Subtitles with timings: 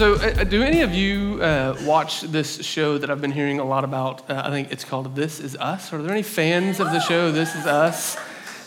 [0.00, 3.64] So, uh, do any of you uh, watch this show that I've been hearing a
[3.64, 4.30] lot about?
[4.30, 5.92] Uh, I think it's called This Is Us.
[5.92, 8.16] Are there any fans of the show This Is Us?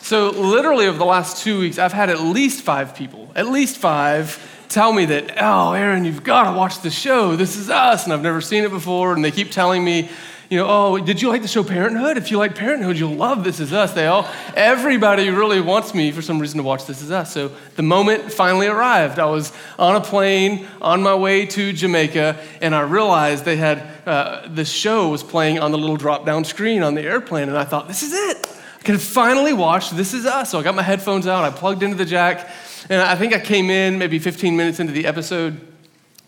[0.04, 3.79] So, literally, over the last two weeks, I've had at least five people, at least
[3.79, 4.38] five,
[4.69, 7.36] tell me that, oh, Aaron, you've got to watch the show.
[7.36, 8.04] This Is Us.
[8.04, 9.13] And I've never seen it before.
[9.13, 10.11] And they keep telling me,
[10.50, 12.18] you know, oh, did you like the show Parenthood?
[12.18, 13.93] If you like Parenthood, you'll love This Is Us.
[13.93, 17.34] They all, everybody really wants me for some reason to watch This Is Us.
[17.34, 19.20] So the moment finally arrived.
[19.20, 23.87] I was on a plane on my way to Jamaica, and I realized they had
[24.06, 27.57] uh, the show was playing on the little drop down screen on the airplane, and
[27.57, 28.48] I thought, this is it.
[28.79, 30.51] I can finally watch This Is Us.
[30.51, 32.50] So I got my headphones out, I plugged into the jack,
[32.89, 35.59] and I think I came in maybe 15 minutes into the episode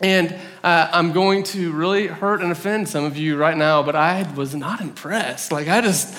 [0.01, 3.95] and uh, I'm going to really hurt and offend some of you right now, but
[3.95, 5.51] I was not impressed.
[5.51, 6.17] Like, I just,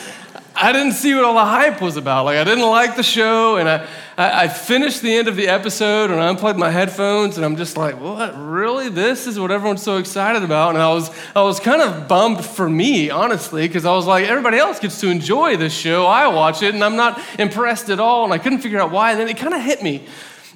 [0.54, 2.26] I didn't see what all the hype was about.
[2.26, 6.12] Like, I didn't like the show, and I, I, finished the end of the episode,
[6.12, 8.38] and I unplugged my headphones, and I'm just like, what?
[8.38, 8.88] Really?
[8.88, 10.76] This is what everyone's so excited about?
[10.76, 14.26] And I was, I was kind of bummed for me, honestly, because I was like,
[14.26, 16.06] everybody else gets to enjoy this show.
[16.06, 19.10] I watch it, and I'm not impressed at all, and I couldn't figure out why.
[19.10, 20.06] And then it kind of hit me.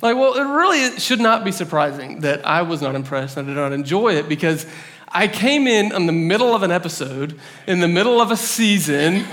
[0.02, 3.54] Like, well, it really should not be surprising that I was not impressed and I
[3.54, 4.66] did not enjoy it because
[5.08, 9.24] I came in in the middle of an episode, in the middle of a season.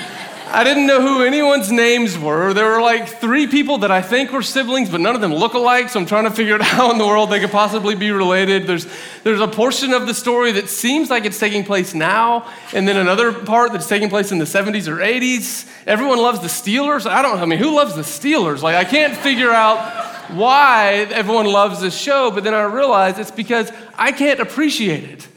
[0.49, 2.53] I didn't know who anyone's names were.
[2.53, 5.53] There were like three people that I think were siblings, but none of them look
[5.53, 5.89] alike.
[5.89, 8.65] So I'm trying to figure out how in the world they could possibly be related.
[8.65, 8.87] There's,
[9.23, 12.97] there's a portion of the story that seems like it's taking place now, and then
[12.97, 15.69] another part that's taking place in the 70s or 80s.
[15.85, 17.05] Everyone loves the Steelers.
[17.09, 18.61] I don't, I mean, who loves the Steelers?
[18.61, 23.31] Like, I can't figure out why everyone loves this show, but then I realized it's
[23.31, 25.27] because I can't appreciate it.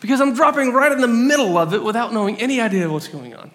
[0.00, 3.08] Because I'm dropping right in the middle of it without knowing any idea of what's
[3.08, 3.50] going on.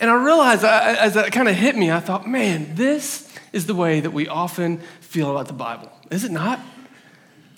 [0.00, 3.74] And I realized as that kind of hit me, I thought, man, this is the
[3.74, 6.60] way that we often feel about the Bible, is it not?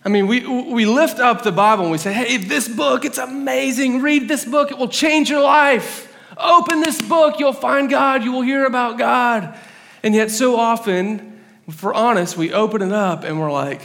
[0.03, 3.19] I mean, we, we lift up the Bible and we say, hey, this book, it's
[3.19, 4.01] amazing.
[4.01, 6.07] Read this book, it will change your life.
[6.39, 9.55] Open this book, you'll find God, you will hear about God.
[10.03, 11.30] And yet, so often,
[11.71, 13.81] if we're honest, we open it up and we're like,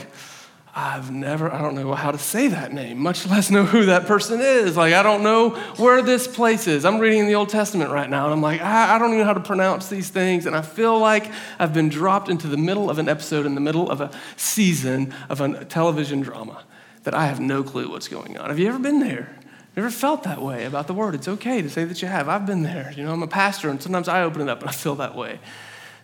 [0.74, 4.06] I've never, I don't know how to say that name, much less know who that
[4.06, 4.76] person is.
[4.76, 6.84] Like, I don't know where this place is.
[6.84, 9.24] I'm reading the Old Testament right now, and I'm like, I, I don't even know
[9.24, 10.44] how to pronounce these things.
[10.44, 13.60] And I feel like I've been dropped into the middle of an episode, in the
[13.60, 16.62] middle of a season of a television drama
[17.04, 18.50] that I have no clue what's going on.
[18.50, 19.34] Have you ever been there?
[19.76, 21.14] Ever felt that way about the word?
[21.14, 22.28] It's okay to say that you have.
[22.28, 22.92] I've been there.
[22.94, 25.14] You know, I'm a pastor, and sometimes I open it up and I feel that
[25.14, 25.38] way.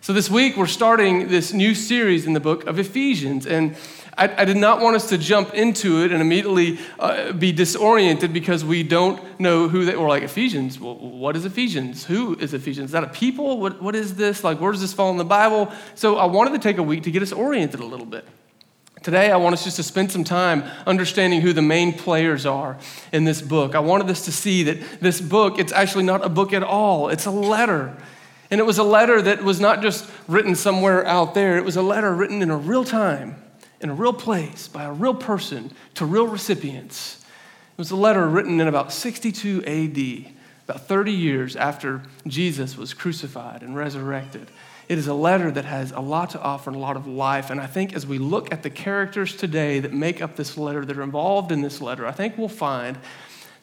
[0.03, 3.47] So, this week we're starting this new series in the book of Ephesians.
[3.47, 3.77] And
[4.17, 8.33] I, I did not want us to jump into it and immediately uh, be disoriented
[8.33, 10.77] because we don't know who they were like, Ephesians.
[10.77, 12.03] Well, what is Ephesians?
[12.03, 12.87] Who is Ephesians?
[12.87, 13.61] Is that a people?
[13.61, 14.43] What, what is this?
[14.43, 15.71] Like, where does this fall in the Bible?
[15.95, 18.27] So, I wanted to take a week to get us oriented a little bit.
[19.03, 22.77] Today, I want us just to spend some time understanding who the main players are
[23.13, 23.73] in this book.
[23.73, 27.07] I wanted us to see that this book, it's actually not a book at all,
[27.07, 27.95] it's a letter.
[28.53, 31.75] And it was a letter that was not just written somewhere out there, it was
[31.75, 33.35] a letter written in a real time,
[33.81, 37.25] in a real place, by a real person to real recipients.
[37.71, 40.33] It was a letter written in about 62 AD,
[40.69, 44.51] about 30 years after Jesus was crucified and resurrected.
[44.87, 47.49] It is a letter that has a lot to offer and a lot of life.
[47.49, 50.85] And I think as we look at the characters today that make up this letter,
[50.85, 52.99] that are involved in this letter, I think we'll find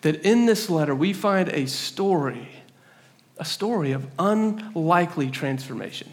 [0.00, 2.48] that in this letter we find a story
[3.40, 6.12] a story of unlikely transformation,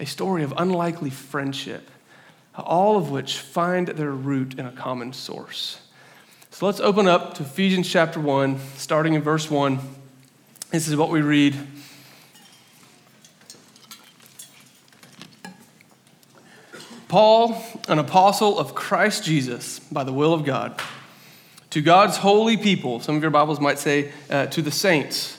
[0.00, 1.90] a story of unlikely friendship,
[2.56, 5.78] all of which find their root in a common source.
[6.50, 9.78] So let's open up to Ephesians chapter 1, starting in verse 1.
[10.70, 11.54] This is what we read.
[17.08, 20.80] Paul, an apostle of Christ Jesus, by the will of God,
[21.68, 25.35] to God's holy people, some of your Bibles might say uh, to the saints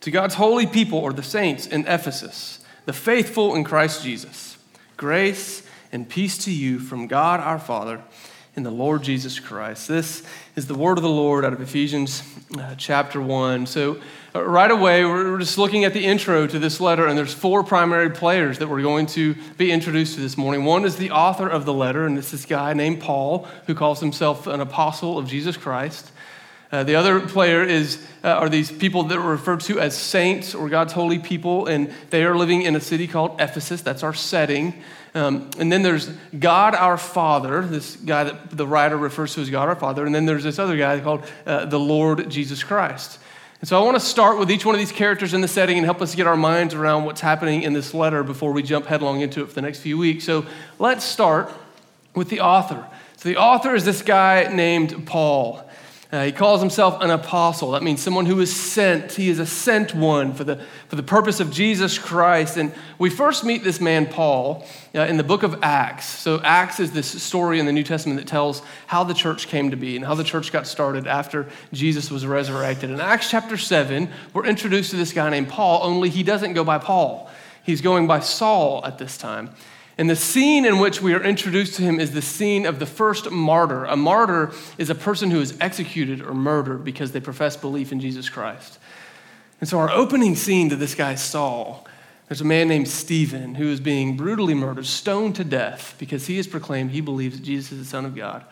[0.00, 4.56] to God's holy people, or the saints in Ephesus, the faithful in Christ Jesus,
[4.96, 5.62] grace
[5.92, 8.02] and peace to you from God our Father
[8.58, 9.86] and the Lord Jesus Christ.
[9.86, 10.24] This
[10.56, 12.24] is the word of the Lord out of Ephesians
[12.58, 13.66] uh, chapter 1.
[13.66, 14.00] So,
[14.34, 17.62] uh, right away, we're just looking at the intro to this letter, and there's four
[17.62, 20.64] primary players that we're going to be introduced to this morning.
[20.64, 24.00] One is the author of the letter, and it's this guy named Paul, who calls
[24.00, 26.10] himself an apostle of Jesus Christ.
[26.70, 30.54] Uh, the other player is, uh, are these people that are referred to as saints
[30.54, 33.80] or God's holy people, and they are living in a city called Ephesus.
[33.80, 34.74] That's our setting.
[35.14, 39.48] Um, and then there's God our Father, this guy that the writer refers to as
[39.48, 40.04] God our Father.
[40.04, 43.18] And then there's this other guy called uh, the Lord Jesus Christ.
[43.60, 45.78] And so I want to start with each one of these characters in the setting
[45.78, 48.86] and help us get our minds around what's happening in this letter before we jump
[48.86, 50.24] headlong into it for the next few weeks.
[50.24, 50.46] So
[50.78, 51.50] let's start
[52.14, 52.86] with the author.
[53.16, 55.67] So the author is this guy named Paul.
[56.10, 57.72] Uh, he calls himself an apostle.
[57.72, 59.12] That means someone who is sent.
[59.12, 60.56] He is a sent one for the,
[60.88, 62.56] for the purpose of Jesus Christ.
[62.56, 66.06] And we first meet this man, Paul, uh, in the book of Acts.
[66.06, 69.70] So, Acts is this story in the New Testament that tells how the church came
[69.70, 72.88] to be and how the church got started after Jesus was resurrected.
[72.88, 76.64] In Acts chapter 7, we're introduced to this guy named Paul, only he doesn't go
[76.64, 77.30] by Paul.
[77.64, 79.50] He's going by Saul at this time.
[79.98, 82.86] And the scene in which we are introduced to him is the scene of the
[82.86, 83.84] first martyr.
[83.84, 87.98] A martyr is a person who is executed or murdered because they profess belief in
[87.98, 88.78] Jesus Christ.
[89.60, 91.84] And so, our opening scene to this guy, Saul,
[92.28, 96.36] there's a man named Stephen who is being brutally murdered, stoned to death, because he
[96.36, 98.44] has proclaimed he believes Jesus is the Son of God.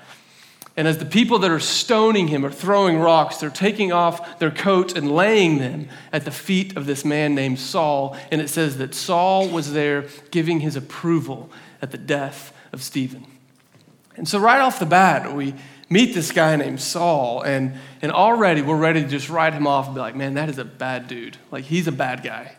[0.77, 4.51] And as the people that are stoning him are throwing rocks, they're taking off their
[4.51, 8.17] coats and laying them at the feet of this man named Saul.
[8.31, 11.51] And it says that Saul was there giving his approval
[11.81, 13.27] at the death of Stephen.
[14.17, 15.55] And so, right off the bat, we
[15.89, 19.87] meet this guy named Saul, and, and already we're ready to just write him off
[19.87, 21.37] and be like, man, that is a bad dude.
[21.51, 22.57] Like, he's a bad guy.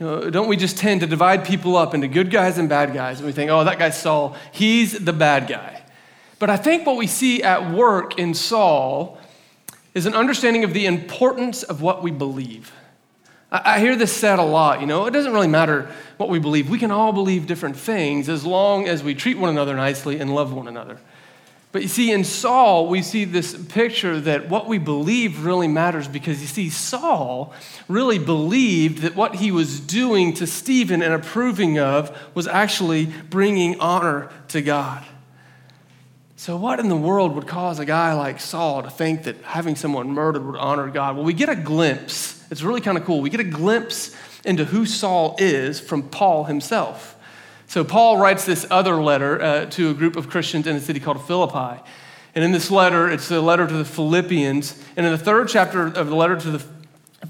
[0.00, 2.94] You know, don't we just tend to divide people up into good guys and bad
[2.94, 3.18] guys?
[3.18, 5.81] And we think, oh, that guy's Saul, he's the bad guy.
[6.42, 9.16] But I think what we see at work in Saul
[9.94, 12.72] is an understanding of the importance of what we believe.
[13.52, 16.68] I hear this said a lot, you know, it doesn't really matter what we believe.
[16.68, 20.34] We can all believe different things as long as we treat one another nicely and
[20.34, 20.98] love one another.
[21.70, 26.08] But you see, in Saul, we see this picture that what we believe really matters
[26.08, 27.54] because you see, Saul
[27.86, 33.78] really believed that what he was doing to Stephen and approving of was actually bringing
[33.78, 35.06] honor to God.
[36.42, 39.76] So, what in the world would cause a guy like Saul to think that having
[39.76, 41.14] someone murdered would honor God?
[41.14, 42.44] Well, we get a glimpse.
[42.50, 43.20] It's really kind of cool.
[43.20, 44.12] We get a glimpse
[44.44, 47.14] into who Saul is from Paul himself.
[47.68, 50.98] So, Paul writes this other letter uh, to a group of Christians in a city
[50.98, 51.80] called Philippi.
[52.34, 54.82] And in this letter, it's a letter to the Philippians.
[54.96, 56.66] And in the third chapter of the letter to the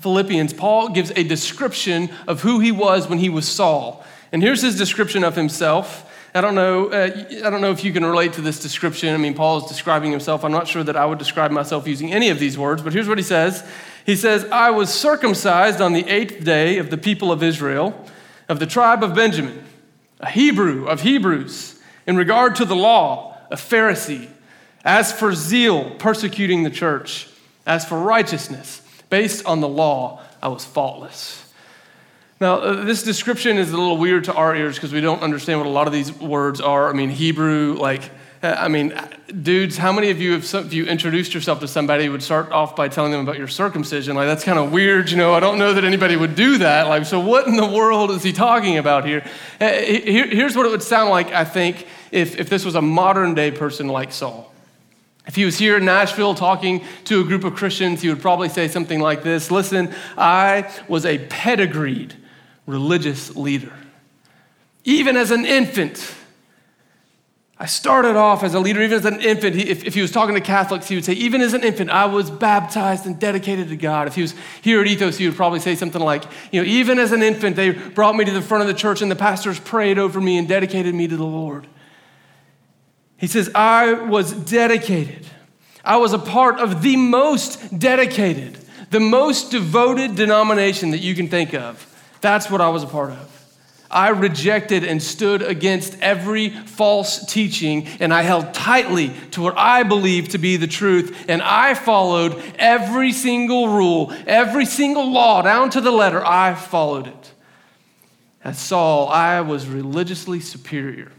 [0.01, 4.03] Philippians, Paul gives a description of who he was when he was Saul.
[4.33, 6.09] And here's his description of himself.
[6.35, 6.87] I don't know.
[6.89, 9.13] Uh, I don't know if you can relate to this description.
[9.13, 10.45] I mean, Paul is describing himself.
[10.45, 13.07] I'm not sure that I would describe myself using any of these words, but here's
[13.07, 13.63] what he says.
[14.07, 17.95] He says, "I was circumcised on the eighth day of the people of Israel,
[18.49, 19.63] of the tribe of Benjamin,
[20.21, 24.29] a Hebrew of Hebrews, in regard to the law, a Pharisee.
[24.85, 27.29] As for zeal, persecuting the church.
[27.67, 28.81] As for righteousness,
[29.11, 31.42] based on the law, I was faultless."
[32.43, 35.61] Now, uh, this description is a little weird to our ears because we don't understand
[35.61, 36.89] what a lot of these words are.
[36.89, 38.11] I mean, Hebrew, like,
[38.43, 39.01] uh, I mean,
[39.43, 42.51] dudes, how many of you, if, some, if you introduced yourself to somebody, would start
[42.51, 44.17] off by telling them about your circumcision?
[44.17, 45.33] Like, that's kind of weird, you know.
[45.35, 46.89] I don't know that anybody would do that.
[46.89, 49.25] Like, so what in the world is he talking about here?
[49.61, 52.83] Uh, here here's what it would sound like, I think, if, if this was a
[52.83, 54.53] modern day person like Saul.
[55.29, 58.49] If he was here in Nashville talking to a group of Christians, he would probably
[58.49, 62.17] say something like this Listen, I was a pedigreed
[62.67, 63.73] religious leader.
[64.85, 66.15] Even as an infant,
[67.63, 69.55] I started off as a leader, even as an infant.
[69.55, 71.91] He, if, if, he was talking to Catholics, he would say, Even as an infant,
[71.91, 74.09] I was baptized and dedicated to God.
[74.09, 76.99] If he was here at Ethos, he would probably say something like, You know, even
[76.99, 79.61] as an infant, they brought me to the front of the church and the pastors
[79.61, 81.69] prayed over me and dedicated me to the Lord.
[83.17, 85.25] He says, I was dedicated.
[85.85, 88.59] I was a part of the most dedicated,
[88.91, 91.92] the most devoted denomination that you can think of.
[92.23, 93.29] That's what I was a part of.
[93.91, 99.83] I rejected and stood against every false teaching, and I held tightly to what I
[99.83, 105.69] believed to be the truth, and I followed every single rule, every single law, down
[105.71, 106.25] to the letter.
[106.25, 107.33] I followed it.
[108.43, 111.13] As Saul, I was religiously superior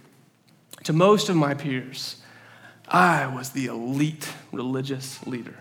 [0.84, 2.16] to most of my peers.
[2.88, 5.56] I was the elite religious leader.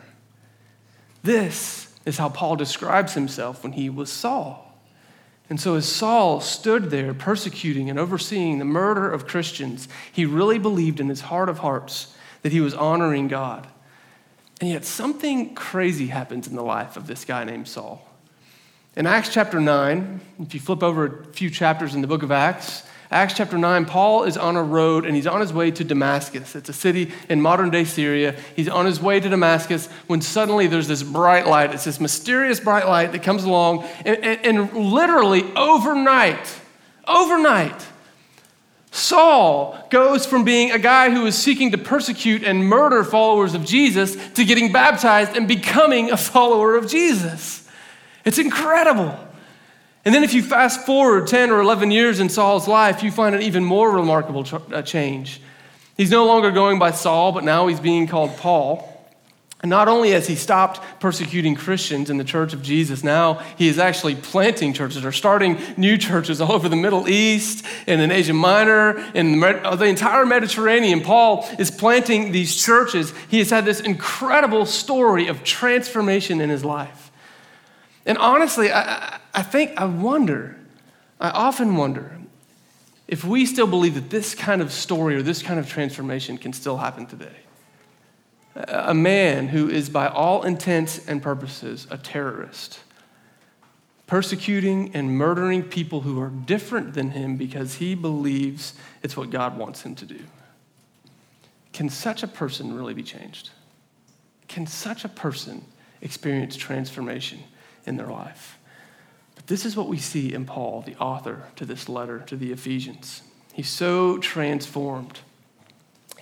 [1.22, 4.61] This is how Paul describes himself when he was Saul.
[5.52, 10.58] And so, as Saul stood there persecuting and overseeing the murder of Christians, he really
[10.58, 13.66] believed in his heart of hearts that he was honoring God.
[14.62, 18.02] And yet, something crazy happens in the life of this guy named Saul.
[18.96, 22.32] In Acts chapter 9, if you flip over a few chapters in the book of
[22.32, 25.84] Acts, Acts chapter 9, Paul is on a road and he's on his way to
[25.84, 26.56] Damascus.
[26.56, 28.34] It's a city in modern day Syria.
[28.56, 31.74] He's on his way to Damascus when suddenly there's this bright light.
[31.74, 36.60] It's this mysterious bright light that comes along, and, and, and literally overnight,
[37.06, 37.86] overnight,
[38.92, 43.64] Saul goes from being a guy who is seeking to persecute and murder followers of
[43.64, 47.66] Jesus to getting baptized and becoming a follower of Jesus.
[48.24, 49.18] It's incredible.
[50.04, 53.34] And then if you fast forward 10 or 11 years in Saul's life, you find
[53.34, 55.40] an even more remarkable uh, change.
[55.96, 58.88] He's no longer going by Saul, but now he's being called Paul.
[59.62, 63.68] And not only has he stopped persecuting Christians in the church of Jesus, now he
[63.68, 68.10] is actually planting churches or starting new churches all over the Middle East and in
[68.10, 71.00] Asia Minor and the entire Mediterranean.
[71.00, 73.14] Paul is planting these churches.
[73.28, 77.01] He has had this incredible story of transformation in his life.
[78.04, 80.56] And honestly, I, I think, I wonder,
[81.20, 82.18] I often wonder
[83.06, 86.52] if we still believe that this kind of story or this kind of transformation can
[86.52, 87.36] still happen today
[88.54, 92.80] a man who is, by all intents and purposes, a terrorist,
[94.06, 99.56] persecuting and murdering people who are different than him because he believes it's what God
[99.56, 100.20] wants him to do.
[101.72, 103.50] Can such a person really be changed?
[104.48, 105.64] Can such a person
[106.02, 107.38] experience transformation
[107.86, 108.58] in their life?
[109.34, 112.52] But this is what we see in Paul, the author to this letter to the
[112.52, 113.22] Ephesians.
[113.52, 115.20] He's so transformed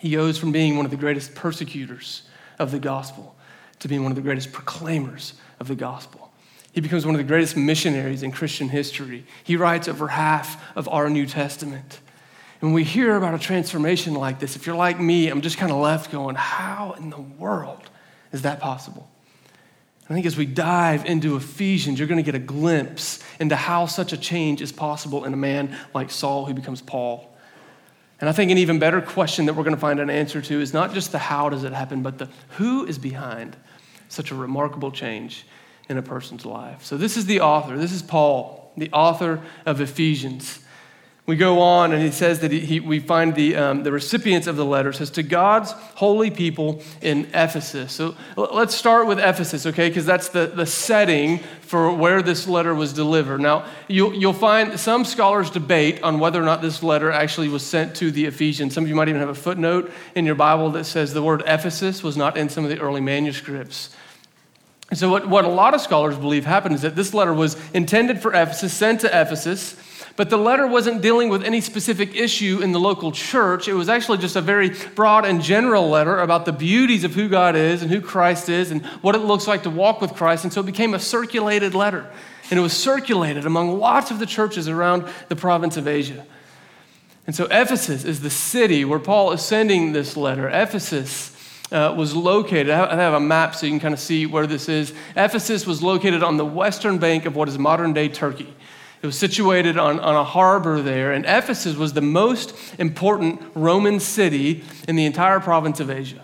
[0.01, 2.23] he goes from being one of the greatest persecutors
[2.59, 3.37] of the gospel
[3.81, 6.33] to being one of the greatest proclaimers of the gospel.
[6.73, 9.27] He becomes one of the greatest missionaries in Christian history.
[9.45, 12.01] He writes over half of our New Testament.
[12.63, 15.59] And when we hear about a transformation like this, if you're like me, I'm just
[15.59, 17.91] kind of left going, how in the world
[18.33, 19.07] is that possible?
[20.11, 23.87] I think as we dive into Ephesians, you're going to get a glimpse into how
[23.87, 27.33] such a change is possible in a man like Saul who becomes Paul.
[28.21, 30.61] And I think an even better question that we're going to find an answer to
[30.61, 33.57] is not just the how does it happen, but the who is behind
[34.09, 35.47] such a remarkable change
[35.89, 36.85] in a person's life.
[36.85, 37.79] So, this is the author.
[37.79, 40.59] This is Paul, the author of Ephesians.
[41.31, 44.49] We go on, and he says that he, he, we find the, um, the recipients
[44.49, 47.93] of the letter says to God's holy people in Ephesus.
[47.93, 49.89] So let's start with Ephesus, okay?
[49.89, 53.41] Because that's the, the setting for where this letter was delivered.
[53.41, 57.65] Now, you'll, you'll find some scholars debate on whether or not this letter actually was
[57.65, 58.75] sent to the Ephesians.
[58.75, 61.45] Some of you might even have a footnote in your Bible that says the word
[61.47, 63.95] Ephesus was not in some of the early manuscripts.
[64.89, 67.57] and So, what, what a lot of scholars believe happened is that this letter was
[67.73, 69.77] intended for Ephesus, sent to Ephesus.
[70.21, 73.69] But the letter wasn't dealing with any specific issue in the local church.
[73.69, 77.27] It was actually just a very broad and general letter about the beauties of who
[77.27, 80.45] God is and who Christ is and what it looks like to walk with Christ.
[80.45, 82.07] And so it became a circulated letter.
[82.51, 86.27] And it was circulated among lots of the churches around the province of Asia.
[87.27, 90.51] And so Ephesus is the city where Paul is sending this letter.
[90.51, 91.35] Ephesus
[91.73, 94.69] uh, was located, I have a map so you can kind of see where this
[94.69, 94.93] is.
[95.17, 98.55] Ephesus was located on the western bank of what is modern day Turkey.
[99.03, 103.99] It was situated on, on a harbor there, and Ephesus was the most important Roman
[103.99, 106.23] city in the entire province of Asia.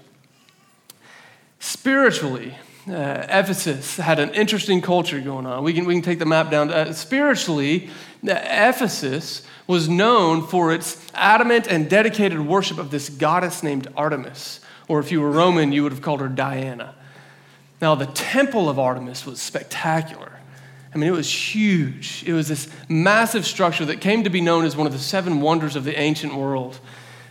[1.59, 2.55] Spiritually,
[2.89, 5.65] uh, Ephesus had an interesting culture going on.
[5.65, 6.71] We can, we can take the map down.
[6.71, 7.89] Uh, spiritually,
[8.23, 15.01] Ephesus was known for its adamant and dedicated worship of this goddess named Artemis, or
[15.01, 16.95] if you were Roman, you would have called her Diana.
[17.81, 20.36] Now, the temple of Artemis was spectacular.
[20.97, 22.25] I mean, it was huge.
[22.27, 25.43] It was this massive structure that came to be known as one of the seven
[25.43, 26.81] wonders of the ancient world.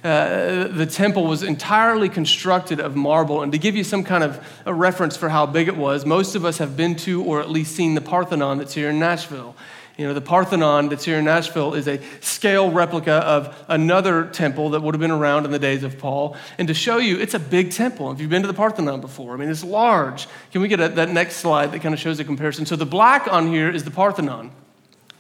[0.03, 3.41] Uh, the temple was entirely constructed of marble.
[3.41, 6.35] And to give you some kind of a reference for how big it was, most
[6.35, 9.55] of us have been to or at least seen the Parthenon that's here in Nashville.
[9.97, 14.71] You know, the Parthenon that's here in Nashville is a scale replica of another temple
[14.71, 16.35] that would have been around in the days of Paul.
[16.57, 18.11] And to show you, it's a big temple.
[18.11, 20.27] If you've been to the Parthenon before, I mean, it's large.
[20.51, 22.65] Can we get a, that next slide that kind of shows a comparison?
[22.65, 24.51] So the black on here is the Parthenon,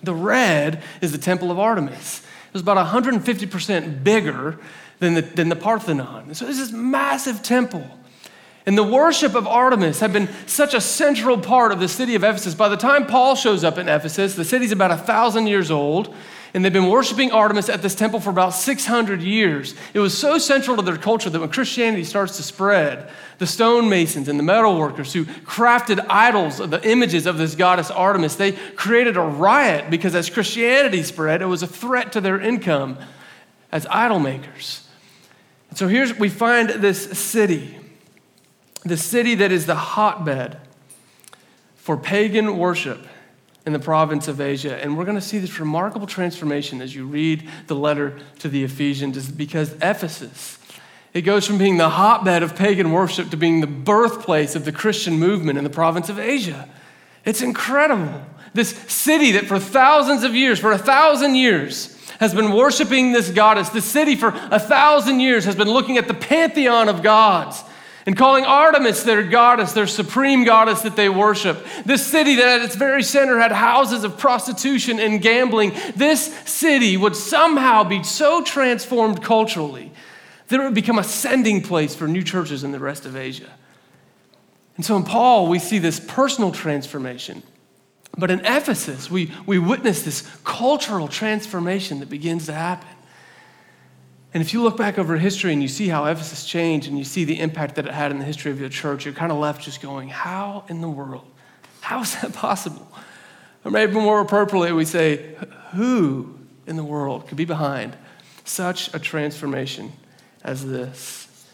[0.03, 2.19] the red is the Temple of Artemis.
[2.19, 4.59] It was about 150% bigger
[4.99, 6.35] than the, than the Parthenon.
[6.35, 7.85] So this is massive temple.
[8.65, 12.23] And the worship of Artemis had been such a central part of the city of
[12.23, 12.55] Ephesus.
[12.55, 16.13] By the time Paul shows up in Ephesus, the city's about a thousand years old,
[16.51, 19.75] and they've been worshiping Artemis at this temple for about 600 years.
[19.93, 23.07] It was so central to their culture that when Christianity starts to spread,
[23.37, 28.35] the stonemasons and the metalworkers who crafted idols of the images of this goddess Artemis,
[28.35, 32.97] they created a riot because as Christianity spread, it was a threat to their income
[33.71, 34.87] as idol makers.
[35.69, 37.77] And so here's we find this city
[38.85, 40.57] the city that is the hotbed
[41.75, 43.05] for pagan worship
[43.65, 44.81] in the province of Asia.
[44.81, 48.63] And we're going to see this remarkable transformation as you read the letter to the
[48.63, 50.59] Ephesians, because Ephesus,
[51.13, 54.71] it goes from being the hotbed of pagan worship to being the birthplace of the
[54.71, 56.69] Christian movement in the province of Asia.
[57.25, 58.23] It's incredible.
[58.53, 63.29] This city that for thousands of years, for a thousand years, has been worshiping this
[63.29, 63.69] goddess.
[63.69, 67.63] This city for a thousand years has been looking at the pantheon of gods
[68.05, 71.65] and calling Artemis their goddess, their supreme goddess that they worship.
[71.85, 76.97] This city that at its very center had houses of prostitution and gambling, this city
[76.97, 79.91] would somehow be so transformed culturally
[80.47, 83.49] that it would become a sending place for new churches in the rest of Asia.
[84.75, 87.41] And so in Paul, we see this personal transformation.
[88.17, 92.94] But in Ephesus, we, we witness this cultural transformation that begins to happen.
[94.35, 97.05] And if you look back over history and you see how Ephesus changed and you
[97.05, 99.37] see the impact that it had in the history of your church, you're kind of
[99.37, 101.25] left just going, how in the world?
[101.79, 102.85] How is that possible?
[103.63, 105.37] Or maybe more appropriately, we say,
[105.71, 106.37] who
[106.67, 107.95] in the world could be behind
[108.43, 109.93] such a transformation
[110.43, 111.47] as this?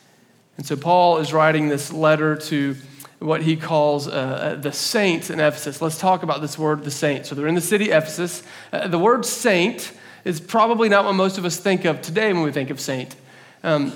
[0.57, 2.75] And so Paul is writing this letter to
[3.19, 5.83] what he calls uh, uh, the saints in Ephesus.
[5.83, 7.29] Let's talk about this word, the saints.
[7.29, 8.41] So they're in the city Ephesus.
[8.73, 9.93] Uh, the word saint
[10.25, 13.15] is probably not what most of us think of today when we think of saint.
[13.63, 13.93] Um,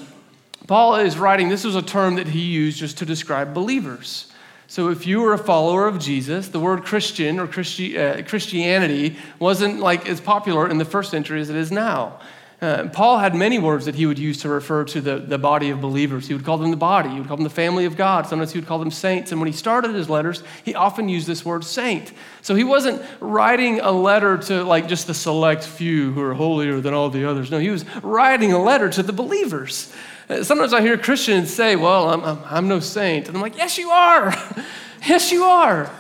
[0.68, 4.32] Paul is writing, this was a term that he used just to describe believers.
[4.68, 9.16] So, if you were a follower of Jesus, the word Christian or Christi- uh, Christianity
[9.38, 12.20] wasn't like as popular in the first century as it is now.
[12.62, 15.72] Uh, Paul had many words that he would use to refer to the, the body
[15.72, 16.28] of believers.
[16.28, 18.28] He would call them the body, he would call them the family of God.
[18.28, 19.32] Sometimes he would call them saints.
[19.32, 22.14] And when he started his letters, he often used this word saint.
[22.42, 26.80] So he wasn't writing a letter to like just the select few who are holier
[26.80, 27.52] than all the others.
[27.52, 29.94] No, he was writing a letter to the believers.
[30.30, 33.28] Uh, sometimes I hear Christians say, Well, I'm, I'm, I'm no saint.
[33.28, 34.34] And I'm like, Yes, you are.
[35.06, 35.92] yes, you are.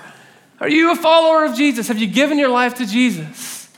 [0.62, 1.89] Are you a follower of Jesus?
[1.89, 3.69] Have you given your life to Jesus?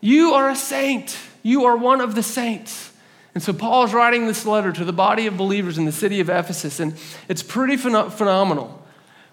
[0.00, 1.16] You are a saint.
[1.48, 2.92] You are one of the saints.
[3.32, 6.20] And so Paul is writing this letter to the body of believers in the city
[6.20, 6.94] of Ephesus, and
[7.26, 8.84] it's pretty phen- phenomenal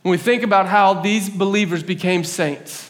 [0.02, 2.90] when we think about how these believers became saints.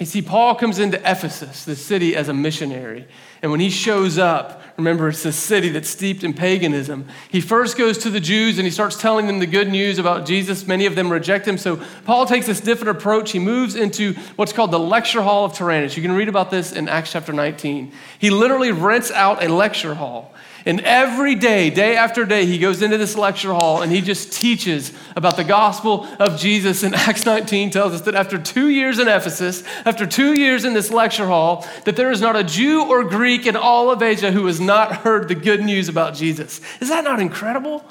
[0.00, 3.06] You see, Paul comes into Ephesus, the city, as a missionary.
[3.42, 7.06] And when he shows up, remember it's a city that's steeped in paganism.
[7.30, 10.26] He first goes to the Jews and he starts telling them the good news about
[10.26, 10.66] Jesus.
[10.66, 11.56] Many of them reject him.
[11.58, 13.30] So Paul takes this different approach.
[13.30, 15.96] He moves into what's called the lecture hall of Tyrannus.
[15.96, 17.92] You can read about this in Acts chapter 19.
[18.18, 20.34] He literally rents out a lecture hall.
[20.66, 24.32] And every day, day after day, he goes into this lecture hall and he just
[24.32, 26.82] teaches about the gospel of Jesus.
[26.82, 30.72] And Acts 19 tells us that after two years in Ephesus, after two years in
[30.72, 34.32] this lecture hall, that there is not a Jew or Greek in all of Asia
[34.32, 36.62] who has not heard the good news about Jesus.
[36.80, 37.84] Is that not incredible?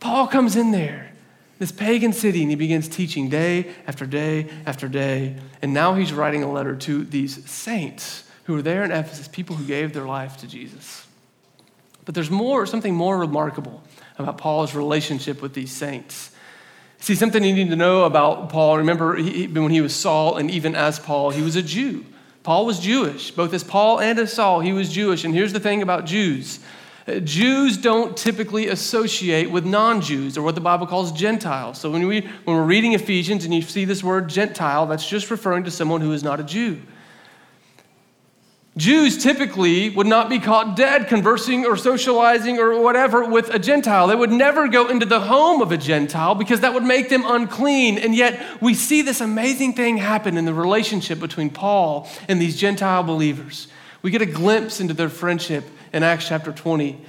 [0.00, 1.12] Paul comes in there,
[1.58, 5.36] this pagan city, and he begins teaching day after day after day.
[5.62, 9.56] And now he's writing a letter to these saints who are there in Ephesus, people
[9.56, 11.06] who gave their life to Jesus.
[12.04, 13.82] But there's more, something more remarkable
[14.18, 16.30] about Paul's relationship with these saints.
[16.98, 18.78] See, something you need to know about Paul.
[18.78, 22.04] Remember, he, when he was Saul, and even as Paul, he was a Jew.
[22.42, 23.30] Paul was Jewish.
[23.30, 25.24] Both as Paul and as Saul, he was Jewish.
[25.24, 26.60] And here's the thing about Jews
[27.06, 31.78] uh, Jews don't typically associate with non Jews or what the Bible calls Gentiles.
[31.78, 35.30] So when, we, when we're reading Ephesians and you see this word Gentile, that's just
[35.30, 36.80] referring to someone who is not a Jew.
[38.76, 44.06] Jews typically would not be caught dead conversing or socializing or whatever with a Gentile.
[44.06, 47.24] They would never go into the home of a Gentile because that would make them
[47.26, 47.98] unclean.
[47.98, 52.56] And yet, we see this amazing thing happen in the relationship between Paul and these
[52.56, 53.66] Gentile believers.
[54.02, 57.04] We get a glimpse into their friendship in Acts chapter 20.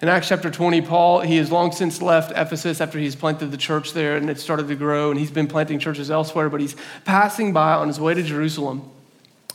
[0.00, 3.56] In Acts chapter 20, Paul, he has long since left Ephesus after he's planted the
[3.58, 6.74] church there and it started to grow, and he's been planting churches elsewhere, but he's
[7.04, 8.90] passing by on his way to Jerusalem.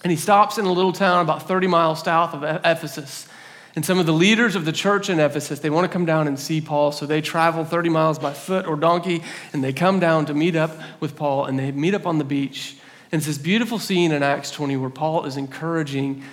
[0.04, 3.28] And he stops in a little town about 30 miles south of Ephesus.
[3.76, 6.28] And some of the leaders of the church in Ephesus, they want to come down
[6.28, 6.92] and see Paul.
[6.92, 10.56] So they travel 30 miles by foot or donkey, and they come down to meet
[10.56, 12.78] up with Paul, and they meet up on the beach.
[13.12, 16.24] And it's this beautiful scene in Acts 20 where Paul is encouraging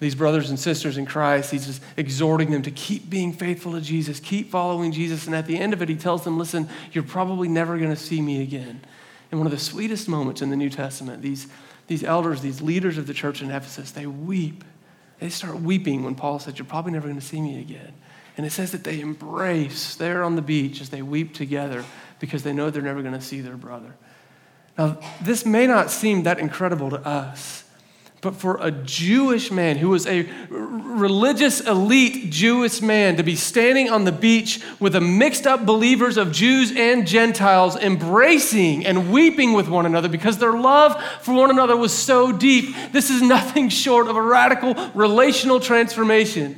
[0.00, 1.50] these brothers and sisters in Christ.
[1.52, 5.26] He's just exhorting them to keep being faithful to Jesus, keep following Jesus.
[5.26, 7.96] And at the end of it, he tells them, listen, you're probably never going to
[7.96, 8.80] see me again.
[9.30, 11.46] And one of the sweetest moments in the New Testament, these
[11.92, 14.64] these elders, these leaders of the church in Ephesus, they weep.
[15.20, 17.92] They start weeping when Paul said, You're probably never going to see me again.
[18.38, 21.84] And it says that they embrace there on the beach as they weep together
[22.18, 23.94] because they know they're never going to see their brother.
[24.78, 27.64] Now, this may not seem that incredible to us,
[28.22, 33.90] but for a Jewish man who was a religious elite Jewish man to be standing
[33.90, 39.54] on the beach with a mixed up believers of Jews and Gentiles embracing and weeping
[39.54, 43.68] with one another because their love for one another was so deep, this is nothing
[43.68, 46.56] short of a radical relational transformation.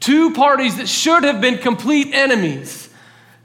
[0.00, 2.90] Two parties that should have been complete enemies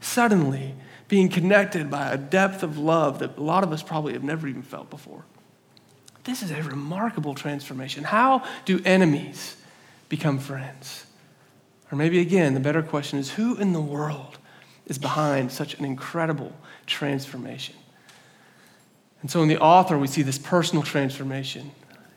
[0.02, 0.76] suddenly
[1.08, 4.46] being connected by a depth of love that a lot of us probably have never
[4.46, 5.24] even felt before.
[6.26, 8.04] This is a remarkable transformation.
[8.04, 9.56] How do enemies
[10.10, 11.06] become friends?
[11.92, 14.40] Or maybe again, the better question is who in the world
[14.88, 16.52] is behind such an incredible
[16.88, 17.76] transformation?
[19.22, 21.72] And so in the author, we see this personal transformation.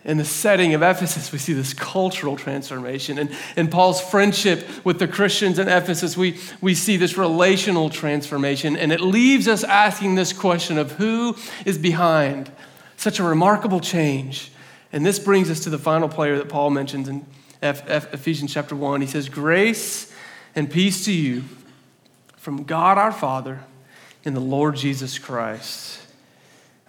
[0.05, 3.19] in the setting of Ephesus, we see this cultural transformation.
[3.19, 8.75] And in Paul's friendship with the Christians in Ephesus, we, we see this relational transformation.
[8.75, 12.51] And it leaves us asking this question of who is behind
[12.99, 14.51] such a remarkable change.
[14.93, 17.25] And this brings us to the final player that Paul mentions in
[17.63, 19.01] Ephesians chapter 1.
[19.01, 20.13] He says, Grace
[20.55, 21.45] and peace to you
[22.37, 23.61] from God our Father
[24.25, 26.01] and the Lord Jesus Christ.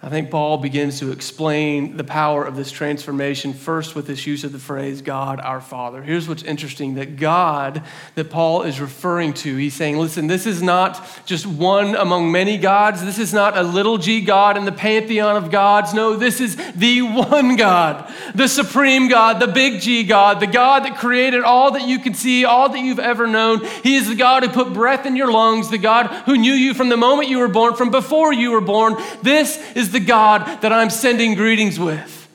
[0.02, 4.44] I think Paul begins to explain the power of this transformation first with this use
[4.44, 6.02] of the phrase, God our Father.
[6.02, 7.82] Here's what's interesting that God
[8.14, 12.56] that Paul is referring to, he's saying, listen, this is not just one among many
[12.56, 13.04] gods.
[13.04, 15.92] This is not a little g God in the pantheon of gods.
[15.92, 20.84] No, this is the one God, the supreme God, the big G God, the God
[20.84, 23.66] that created all that you can see, all that you've ever known.
[23.82, 26.72] He is the God who put breath in your lungs, the God who knew you
[26.72, 28.96] from the moment you were born, from before you were born.
[29.22, 32.28] This is the God that I'm sending greetings with.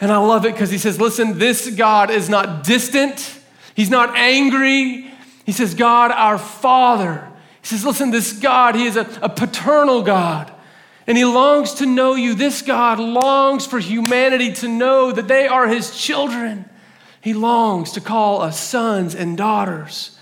[0.00, 3.38] And I love it because he says, listen, this God is not distant,
[3.74, 5.10] he's not angry.
[5.44, 7.26] He says, God, our Father.
[7.62, 10.52] He says, listen, this God, he is a, a paternal God.
[11.06, 12.34] And he longs to know you.
[12.34, 16.66] This God longs for humanity to know that they are his children.
[17.22, 20.18] He longs to call us sons and daughters.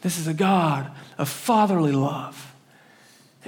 [0.00, 2.43] This is a God of fatherly love.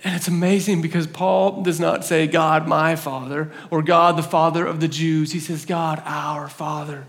[0.04, 4.66] And it's amazing because Paul does not say, God, my Father, or God, the Father
[4.66, 5.32] of the Jews.
[5.32, 7.06] He says, God, our Father.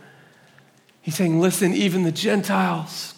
[1.01, 3.13] He's saying, listen, even the Gentiles,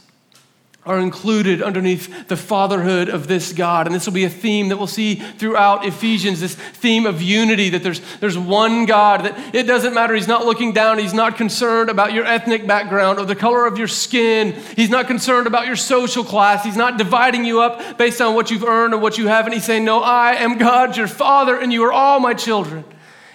[0.85, 3.85] are included underneath the fatherhood of this God.
[3.85, 7.69] And this will be a theme that we'll see throughout Ephesians this theme of unity
[7.71, 10.15] that there's, there's one God, that it doesn't matter.
[10.15, 13.77] He's not looking down, He's not concerned about your ethnic background or the color of
[13.77, 14.53] your skin.
[14.75, 16.63] He's not concerned about your social class.
[16.63, 19.51] He's not dividing you up based on what you've earned or what you haven't.
[19.51, 22.85] He's saying, No, I am God, your Father, and you are all my children.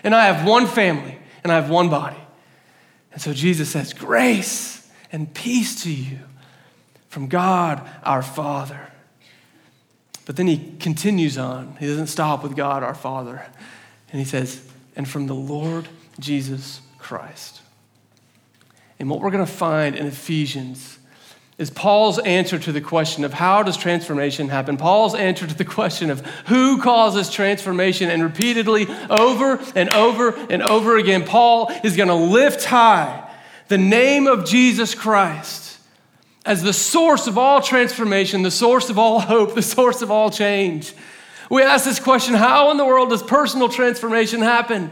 [0.03, 2.17] And I have one family and I have one body.
[3.13, 6.19] And so Jesus says, Grace and peace to you
[7.15, 8.91] from God our Father.
[10.27, 11.77] But then he continues on.
[11.79, 13.47] He doesn't stop with God our Father.
[14.11, 14.61] And he says,
[14.97, 15.87] and from the Lord
[16.19, 17.61] Jesus Christ.
[18.99, 20.99] And what we're going to find in Ephesians
[21.57, 24.77] is Paul's answer to the question of how does transformation happen?
[24.77, 30.65] Paul's answer to the question of who causes transformation, and repeatedly, over and over and
[30.65, 33.31] over again, Paul is going to lift high
[33.69, 35.74] the name of Jesus Christ
[36.45, 40.31] as the source of all transformation, the source of all hope, the source of all
[40.31, 40.93] change.
[41.51, 44.91] We ask this question how in the world does personal transformation happen?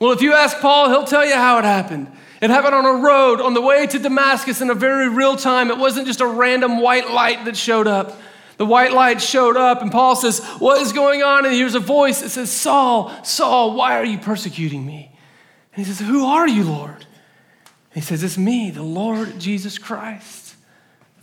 [0.00, 2.10] Well, if you ask Paul, he'll tell you how it happened.
[2.40, 5.70] It happened on a road on the way to Damascus in a very real time.
[5.70, 8.20] It wasn't just a random white light that showed up.
[8.56, 11.44] The white light showed up, and Paul says, What is going on?
[11.44, 15.12] And he hears a voice that says, Saul, Saul, why are you persecuting me?
[15.74, 17.06] And he says, Who are you, Lord?
[17.94, 20.41] And he says, It's me, the Lord Jesus Christ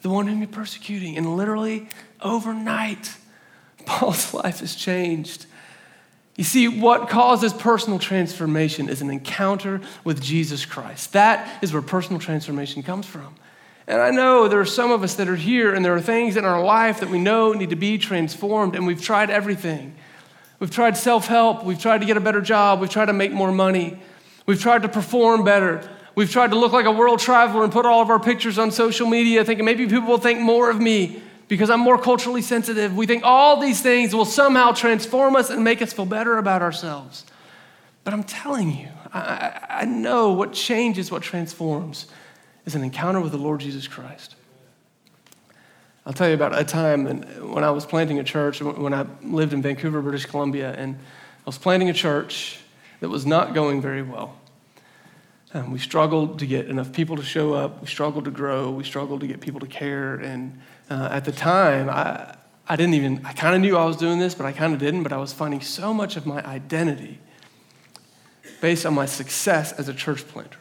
[0.02, 1.18] the one whom you're persecuting.
[1.18, 1.88] And literally,
[2.22, 3.16] overnight,
[3.86, 5.46] Paul's life has changed.
[6.36, 11.14] You see, what causes personal transformation is an encounter with Jesus Christ.
[11.14, 13.36] That is where personal transformation comes from.
[13.88, 16.38] And I know there are some of us that are here, and there are things
[16.38, 19.96] in our life that we know need to be transformed, and we've tried everything.
[20.60, 23.32] We've tried self help, we've tried to get a better job, we've tried to make
[23.32, 24.00] more money,
[24.46, 27.86] we've tried to perform better, We've tried to look like a world traveler and put
[27.86, 31.24] all of our pictures on social media, thinking maybe people will think more of me
[31.48, 32.94] because I'm more culturally sensitive.
[32.94, 36.62] We think all these things will somehow transform us and make us feel better about
[36.62, 37.24] ourselves.
[38.04, 42.08] But I'm telling you, I, I know what changes, what transforms,
[42.66, 44.36] is an encounter with the Lord Jesus Christ.
[46.06, 47.06] I'll tell you about a time
[47.50, 51.46] when I was planting a church, when I lived in Vancouver, British Columbia, and I
[51.46, 52.60] was planting a church
[53.00, 54.36] that was not going very well.
[55.52, 57.82] Um, we struggled to get enough people to show up.
[57.82, 58.70] We struggled to grow.
[58.70, 60.16] We struggled to get people to care.
[60.16, 60.60] And
[60.92, 62.36] uh, at the time, I,
[62.68, 64.80] I didn't even, I kind of knew I was doing this, but I kind of
[64.80, 65.02] didn't.
[65.02, 67.20] But I was finding so much of my identity
[68.62, 70.60] based on my success as a church planter.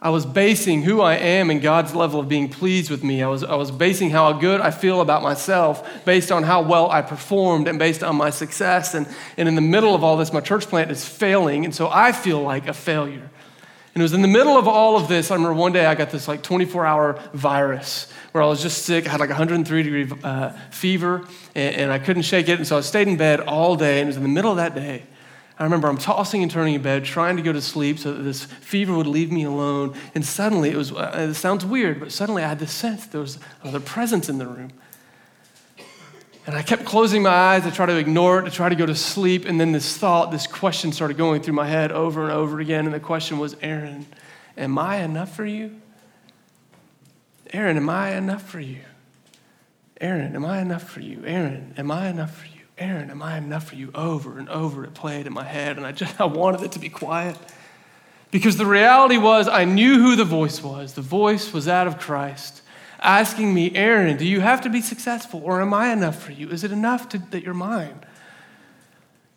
[0.00, 3.22] I was basing who I am and God's level of being pleased with me.
[3.22, 6.90] I was, I was basing how good I feel about myself based on how well
[6.90, 8.94] I performed and based on my success.
[8.94, 11.64] And, and in the middle of all this, my church plant is failing.
[11.64, 13.30] And so I feel like a failure.
[13.96, 15.30] And it was in the middle of all of this.
[15.30, 18.84] I remember one day I got this like 24 hour virus where I was just
[18.84, 19.06] sick.
[19.06, 22.58] I had like 103 degree uh, fever and, and, I couldn't shake it.
[22.58, 24.00] And so I stayed in bed all day.
[24.00, 25.04] And it was in the middle of that day.
[25.58, 28.22] I remember I'm tossing and turning in bed, trying to go to sleep so that
[28.22, 29.96] this fever would leave me alone.
[30.14, 33.22] And suddenly, it was, uh, it sounds weird, but suddenly I had this sense there
[33.22, 34.72] was another presence in the room.
[36.46, 38.86] And I kept closing my eyes to try to ignore it, to try to go
[38.86, 39.46] to sleep.
[39.46, 42.84] And then this thought, this question started going through my head over and over again.
[42.84, 44.06] And the question was, Aaron,
[44.56, 45.80] am I enough for you?
[47.52, 48.78] Aaron, am I enough for you?
[50.00, 51.24] Aaron, am I enough for you?
[51.26, 52.52] Aaron, am I enough for you?
[52.78, 53.90] Aaron, am I enough for you?
[53.94, 56.78] Over and over it played in my head, and I just I wanted it to
[56.78, 57.36] be quiet.
[58.30, 60.92] Because the reality was I knew who the voice was.
[60.92, 62.62] The voice was that of Christ
[63.00, 66.48] asking me, Aaron, do you have to be successful or am I enough for you?
[66.50, 68.00] Is it enough to, that you're mine?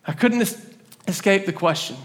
[0.06, 0.66] I couldn't es-
[1.06, 1.96] escape the question.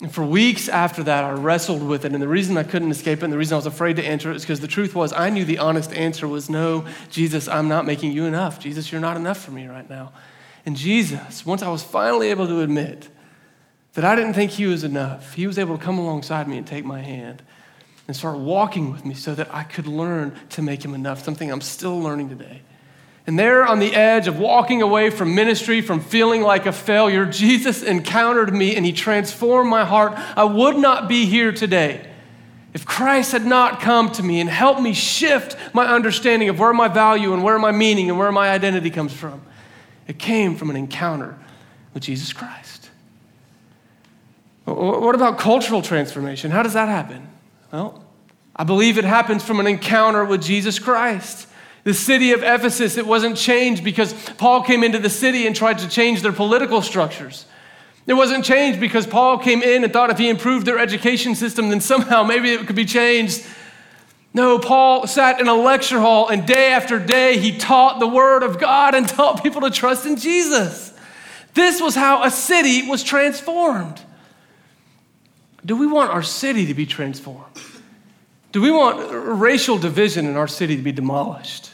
[0.00, 2.12] And for weeks after that, I wrestled with it.
[2.12, 4.30] And the reason I couldn't escape it and the reason I was afraid to answer
[4.30, 7.68] it is because the truth was I knew the honest answer was no, Jesus, I'm
[7.68, 8.58] not making you enough.
[8.58, 10.12] Jesus, you're not enough for me right now.
[10.66, 13.08] And Jesus, once I was finally able to admit
[13.92, 16.66] that I didn't think he was enough, he was able to come alongside me and
[16.66, 17.42] take my hand
[18.06, 21.50] and start walking with me so that I could learn to make him enough, something
[21.50, 22.62] I'm still learning today.
[23.26, 27.24] And there on the edge of walking away from ministry, from feeling like a failure,
[27.24, 30.12] Jesus encountered me and he transformed my heart.
[30.36, 32.06] I would not be here today
[32.74, 36.74] if Christ had not come to me and helped me shift my understanding of where
[36.74, 39.40] my value and where my meaning and where my identity comes from.
[40.06, 41.38] It came from an encounter
[41.94, 42.90] with Jesus Christ.
[44.66, 46.50] What about cultural transformation?
[46.50, 47.28] How does that happen?
[47.74, 48.04] Well,
[48.54, 51.48] I believe it happens from an encounter with Jesus Christ.
[51.82, 55.80] The city of Ephesus, it wasn't changed because Paul came into the city and tried
[55.80, 57.46] to change their political structures.
[58.06, 61.68] It wasn't changed because Paul came in and thought if he improved their education system,
[61.68, 63.44] then somehow maybe it could be changed.
[64.32, 68.44] No, Paul sat in a lecture hall and day after day he taught the word
[68.44, 70.96] of God and taught people to trust in Jesus.
[71.54, 74.00] This was how a city was transformed.
[75.64, 77.60] Do we want our city to be transformed?
[78.52, 81.70] Do we want racial division in our city to be demolished?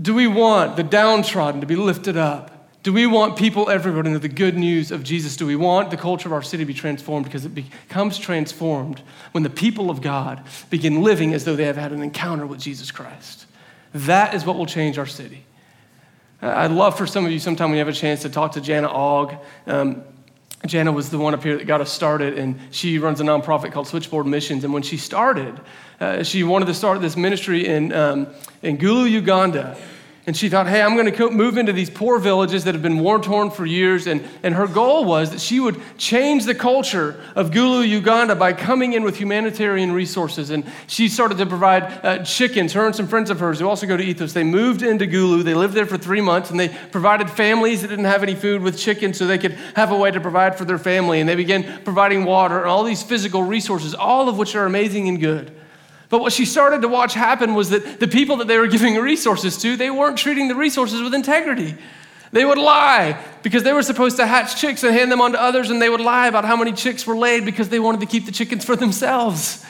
[0.00, 2.50] Do we want the downtrodden to be lifted up?
[2.84, 5.36] Do we want people everywhere to know the good news of Jesus?
[5.36, 7.24] Do we want the culture of our city to be transformed?
[7.24, 9.00] Because it becomes transformed
[9.32, 12.60] when the people of God begin living as though they have had an encounter with
[12.60, 13.46] Jesus Christ.
[13.94, 15.44] That is what will change our city.
[16.42, 18.60] I'd love for some of you sometime when you have a chance to talk to
[18.60, 19.34] Jana Ogg.
[19.66, 20.04] Um,
[20.66, 23.72] Jana was the one up here that got us started, and she runs a nonprofit
[23.72, 24.64] called Switchboard Missions.
[24.64, 25.60] And when she started,
[26.00, 28.28] uh, she wanted to start this ministry in, um,
[28.62, 29.76] in Gulu, Uganda.
[30.26, 32.98] And she thought, hey, I'm going to move into these poor villages that have been
[32.98, 34.06] war torn for years.
[34.06, 38.54] And, and her goal was that she would change the culture of Gulu, Uganda by
[38.54, 40.48] coming in with humanitarian resources.
[40.48, 42.72] And she started to provide uh, chickens.
[42.72, 45.44] Her and some friends of hers who also go to Ethos, they moved into Gulu.
[45.44, 48.62] They lived there for three months and they provided families that didn't have any food
[48.62, 51.20] with chickens so they could have a way to provide for their family.
[51.20, 55.06] And they began providing water and all these physical resources, all of which are amazing
[55.06, 55.54] and good.
[56.14, 58.94] But what she started to watch happen was that the people that they were giving
[58.94, 61.74] resources to, they weren't treating the resources with integrity.
[62.30, 65.42] They would lie because they were supposed to hatch chicks and hand them on to
[65.42, 68.06] others, and they would lie about how many chicks were laid because they wanted to
[68.06, 69.66] keep the chickens for themselves.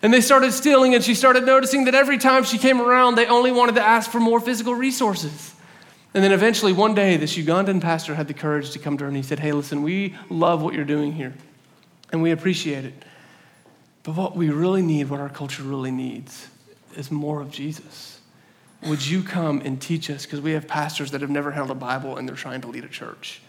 [0.00, 3.26] And they started stealing, and she started noticing that every time she came around, they
[3.26, 5.56] only wanted to ask for more physical resources.
[6.14, 9.08] And then eventually, one day, this Ugandan pastor had the courage to come to her
[9.08, 11.34] and he said, Hey, listen, we love what you're doing here,
[12.12, 12.94] and we appreciate it.
[14.02, 16.48] But what we really need, what our culture really needs,
[16.96, 18.20] is more of Jesus.
[18.84, 20.24] Would you come and teach us?
[20.24, 22.84] Because we have pastors that have never held a Bible and they're trying to lead
[22.84, 23.42] a church.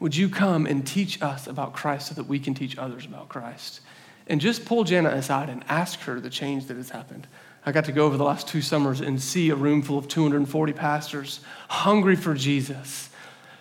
[0.00, 3.28] Would you come and teach us about Christ so that we can teach others about
[3.28, 3.80] Christ?
[4.26, 7.28] And just pull Jana aside and ask her the change that has happened.
[7.64, 10.08] I got to go over the last two summers and see a room full of
[10.08, 13.10] 240 pastors hungry for Jesus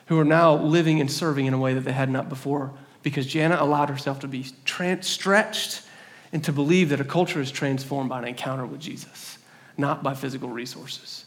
[0.08, 2.71] who are now living and serving in a way that they had not before
[3.04, 5.84] because Jana allowed herself to be stretched
[6.33, 9.37] and to believe that a culture is transformed by an encounter with Jesus,
[9.77, 11.25] not by physical resources.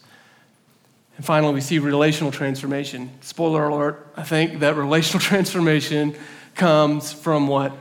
[1.17, 3.11] And finally, we see relational transformation.
[3.21, 6.17] Spoiler alert, I think that relational transformation
[6.55, 7.73] comes from what?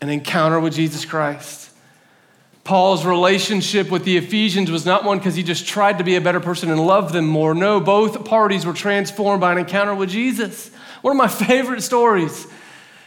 [0.00, 1.70] An encounter with Jesus Christ.
[2.64, 6.20] Paul's relationship with the Ephesians was not one because he just tried to be a
[6.20, 7.54] better person and love them more.
[7.54, 10.70] No, both parties were transformed by an encounter with Jesus.
[11.02, 12.46] One of my favorite stories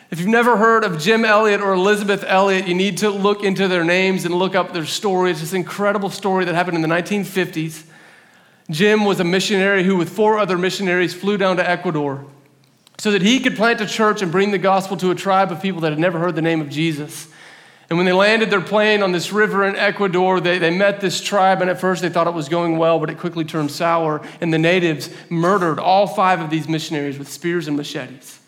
[0.09, 3.67] if you've never heard of Jim Elliot or Elisabeth Elliot, you need to look into
[3.67, 5.31] their names and look up their story.
[5.31, 7.83] It's this incredible story that happened in the 1950s.
[8.69, 12.25] Jim was a missionary who, with four other missionaries, flew down to Ecuador
[12.97, 15.61] so that he could plant a church and bring the gospel to a tribe of
[15.61, 17.27] people that had never heard the name of Jesus.
[17.89, 21.21] And when they landed their plane on this river in Ecuador, they, they met this
[21.21, 24.21] tribe, and at first they thought it was going well, but it quickly turned sour,
[24.41, 28.39] and the natives murdered all five of these missionaries with spears and machetes.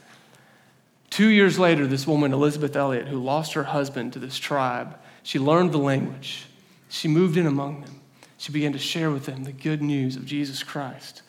[1.19, 5.37] Two years later, this woman, Elisabeth Elliot, who lost her husband to this tribe, she
[5.37, 6.45] learned the language.
[6.87, 7.99] She moved in among them.
[8.37, 11.21] She began to share with them the good news of Jesus Christ.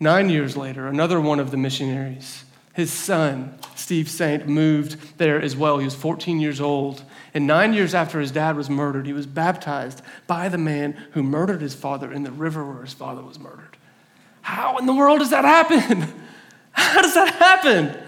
[0.00, 2.42] Nine years later, another one of the missionaries,
[2.72, 5.78] his son, Steve Saint, moved there as well.
[5.78, 7.04] He was 14 years old.
[7.32, 11.22] And nine years after his dad was murdered, he was baptized by the man who
[11.22, 13.76] murdered his father in the river where his father was murdered.
[14.42, 16.12] How in the world does that happen?
[16.72, 18.02] How does that happen?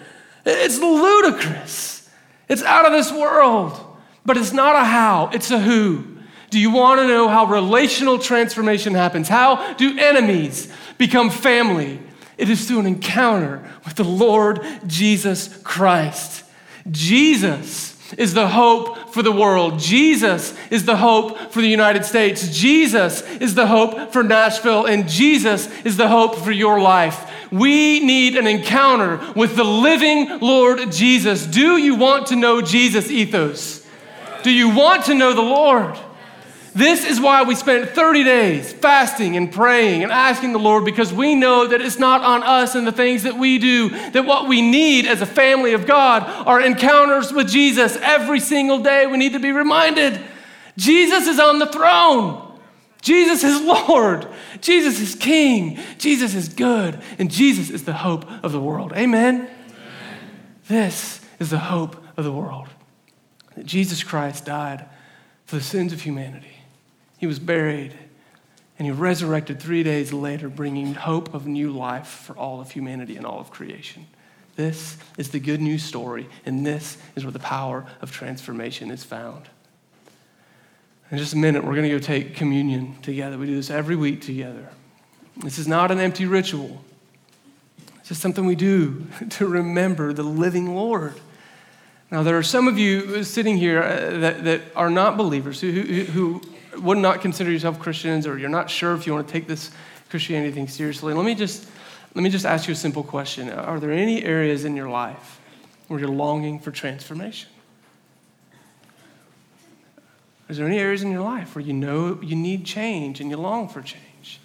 [0.48, 2.08] It's ludicrous.
[2.48, 3.78] It's out of this world.
[4.24, 6.04] But it's not a how, it's a who.
[6.50, 9.28] Do you want to know how relational transformation happens?
[9.28, 12.00] How do enemies become family?
[12.38, 16.44] It is through an encounter with the Lord Jesus Christ.
[16.90, 19.78] Jesus is the hope for the world.
[19.78, 22.48] Jesus is the hope for the United States.
[22.48, 27.27] Jesus is the hope for Nashville, and Jesus is the hope for your life.
[27.50, 31.46] We need an encounter with the living Lord Jesus.
[31.46, 33.86] Do you want to know Jesus ethos?
[34.42, 35.98] Do you want to know the Lord?
[36.74, 41.12] This is why we spent 30 days fasting and praying and asking the Lord because
[41.12, 44.46] we know that it's not on us and the things that we do, that what
[44.46, 49.06] we need as a family of God are encounters with Jesus every single day.
[49.06, 50.20] We need to be reminded
[50.76, 52.47] Jesus is on the throne.
[53.00, 54.26] Jesus is Lord.
[54.60, 55.78] Jesus is King.
[55.98, 57.00] Jesus is good.
[57.18, 58.92] And Jesus is the hope of the world.
[58.94, 59.36] Amen?
[59.36, 59.50] Amen.
[60.68, 62.68] This is the hope of the world.
[63.54, 64.84] That Jesus Christ died
[65.46, 66.58] for the sins of humanity
[67.18, 67.92] he was buried,
[68.78, 73.16] and he resurrected three days later, bringing hope of new life for all of humanity
[73.16, 74.06] and all of creation.
[74.54, 79.02] This is the good news story, and this is where the power of transformation is
[79.04, 79.48] found.
[81.10, 83.38] In just a minute, we're going to go take communion together.
[83.38, 84.68] We do this every week together.
[85.38, 86.82] This is not an empty ritual,
[87.98, 91.14] it's just something we do to remember the living Lord.
[92.10, 95.70] Now, there are some of you sitting here uh, that, that are not believers who,
[95.70, 99.32] who, who would not consider yourself Christians or you're not sure if you want to
[99.32, 99.70] take this
[100.08, 101.68] Christianity thing seriously, let me just
[102.14, 103.50] let me just ask you a simple question.
[103.50, 105.40] Are there any areas in your life
[105.88, 107.50] where you're longing for transformation?
[110.48, 113.36] Is there any areas in your life where you know you need change and you
[113.36, 114.40] long for change?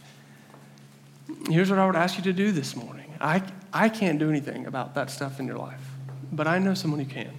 [1.50, 3.14] Here's what I would ask you to do this morning.
[3.22, 5.82] I, I can't do anything about that stuff in your life,
[6.32, 7.32] but I know someone who can.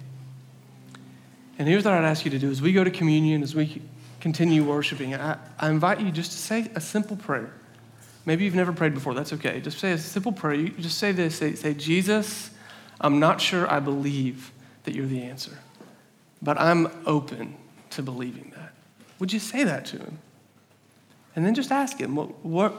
[1.59, 3.81] And here's what I'd ask you to do as we go to communion, as we
[4.19, 7.53] continue worshiping, I, I invite you just to say a simple prayer.
[8.25, 9.61] Maybe you've never prayed before, that's okay.
[9.61, 10.55] Just say a simple prayer.
[10.55, 12.49] You just say this say, say, Jesus,
[12.99, 14.51] I'm not sure I believe
[14.83, 15.59] that you're the answer,
[16.41, 17.55] but I'm open
[17.91, 18.54] to believing.
[19.19, 20.19] Would you say that to him?
[21.35, 22.73] And then just ask him, what, what,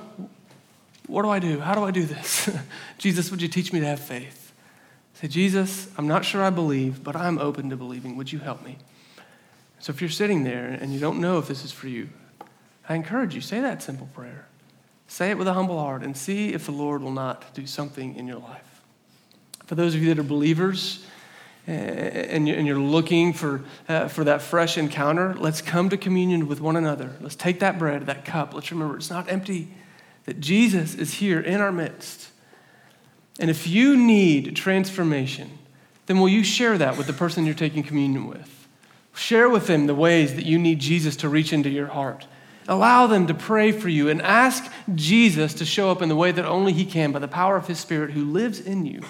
[1.07, 1.61] what do I do?
[1.61, 2.51] How do I do this?
[2.99, 4.53] Jesus, would you teach me to have faith?
[5.15, 8.17] Say, Jesus, I'm not sure I believe, but I'm open to believing.
[8.17, 8.79] Would you help me?
[9.79, 12.09] So if you're sitting there and you don't know if this is for you,
[12.89, 14.47] I encourage you, say that simple prayer.
[15.09, 18.17] Say it with a humble heart and see if the Lord will not do something
[18.17, 18.83] in your life.
[19.67, 21.07] For those of you that are believers
[21.67, 26.77] and you're looking for, uh, for that fresh encounter, let's come to communion with one
[26.77, 27.13] another.
[27.21, 28.55] Let's take that bread, that cup.
[28.55, 29.75] Let's remember it's not empty,
[30.25, 32.31] that Jesus is here in our midst.
[33.39, 35.59] And if you need transformation,
[36.07, 38.69] then will you share that with the person you're taking communion with?
[39.15, 42.27] Share with them the ways that you need Jesus to reach into your heart.
[42.69, 46.33] Allow them to pray for you and ask Jesus to show up in the way
[46.33, 49.03] that only He can by the power of His Spirit who lives in you.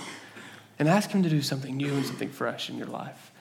[0.79, 3.33] And ask Him to do something new and something fresh in your life.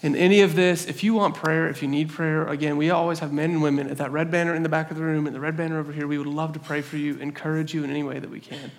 [0.00, 3.18] In any of this, if you want prayer, if you need prayer, again, we always
[3.18, 5.34] have men and women at that red banner in the back of the room and
[5.34, 6.06] the red banner over here.
[6.06, 8.70] We would love to pray for you, encourage you in any way that we can.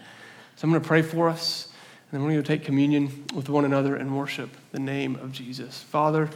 [0.56, 1.74] So I'm going to pray for us,
[2.12, 5.34] and then we're going to take communion with one another and worship the name of
[5.34, 5.82] Jesus.
[5.84, 6.30] Father,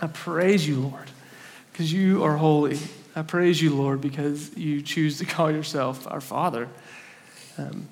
[0.00, 1.10] I praise you, Lord,
[1.72, 2.78] because you are holy.
[3.16, 6.68] I praise you, Lord, because you choose to call yourself our Father.
[7.56, 7.88] Um,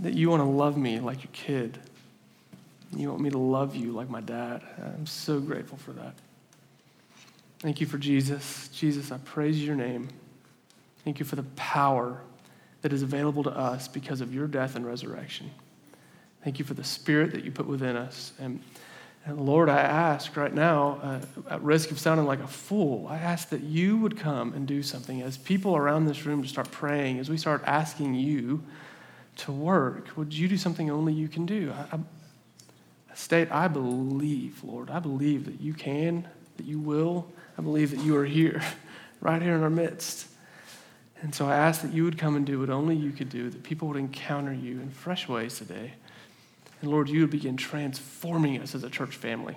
[0.00, 1.78] that you want to love me like your kid.
[2.96, 4.62] You want me to love you like my dad.
[4.78, 6.14] I'm so grateful for that.
[7.58, 8.68] Thank you for Jesus.
[8.68, 10.08] Jesus, I praise your name.
[11.04, 12.20] Thank you for the power
[12.82, 15.50] that is available to us because of your death and resurrection.
[16.42, 18.32] Thank you for the spirit that you put within us.
[18.38, 18.60] And
[19.26, 21.20] and Lord, I ask right now, uh,
[21.54, 24.82] at risk of sounding like a fool, I ask that you would come and do
[24.82, 28.62] something as people around this room start praying, as we start asking you
[29.36, 30.14] to work.
[30.18, 31.72] Would you do something only you can do?
[31.90, 31.98] I,
[33.14, 34.90] state, I believe, Lord.
[34.90, 37.30] I believe that you can, that you will.
[37.58, 38.62] I believe that you are here,
[39.20, 40.28] right here in our midst.
[41.22, 43.48] And so I ask that you would come and do what only you could do,
[43.48, 45.94] that people would encounter you in fresh ways today.
[46.82, 49.56] And Lord, you would begin transforming us as a church family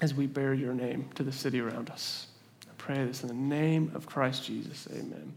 [0.00, 2.26] as we bear your name to the city around us.
[2.68, 4.86] I pray this in the name of Christ Jesus.
[4.92, 5.36] Amen.